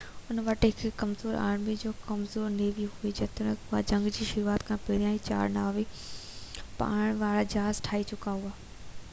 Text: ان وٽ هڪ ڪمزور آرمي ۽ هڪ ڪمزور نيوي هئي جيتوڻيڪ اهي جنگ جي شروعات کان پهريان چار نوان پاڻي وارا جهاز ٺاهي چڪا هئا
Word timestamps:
ان 0.31 0.39
وٽ 0.45 0.63
هڪ 0.67 0.89
ڪمزور 1.01 1.35
آرمي 1.41 1.75
۽ 1.81 1.85
هڪ 1.89 1.99
ڪمزور 2.07 2.47
نيوي 2.53 2.87
هئي 3.03 3.11
جيتوڻيڪ 3.19 3.67
اهي 3.67 3.85
جنگ 3.93 4.11
جي 4.17 4.27
شروعات 4.31 4.67
کان 4.71 4.81
پهريان 4.89 5.21
چار 5.29 5.53
نوان 5.61 6.03
پاڻي 6.81 7.15
وارا 7.23 7.47
جهاز 7.55 7.85
ٺاهي 7.89 8.11
چڪا 8.15 8.37
هئا 8.43 8.55